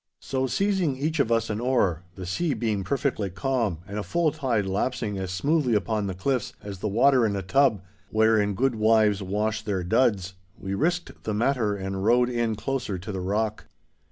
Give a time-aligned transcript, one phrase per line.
[0.19, 4.31] So seizing each of us an oar, the sea being perfectly calm and a full
[4.31, 8.73] tide lapsing as smoothly upon the cliffs as the water in a tub wherein good
[8.73, 13.65] wives wash their duds, we risked the matter and rowed in closer to the rock.